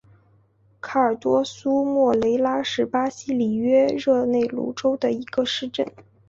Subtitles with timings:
[0.81, 5.87] 卡尔多苏莫雷拉是巴西里约热内卢州的一个市镇。